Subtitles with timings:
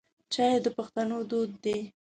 [0.33, 1.77] چای د پښتنو دود دی.